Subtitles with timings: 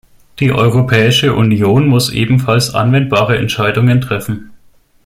[0.39, 4.49] Die Europäische Union muss ebenfalls anwendbare Entscheidungen treffen.